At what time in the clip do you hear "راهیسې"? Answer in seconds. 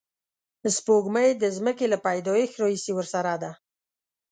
2.61-2.91